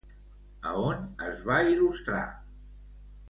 A 0.69 0.71
on 0.85 1.03
es 1.27 1.43
va 1.49 1.59
il·lustrar? 1.73 2.25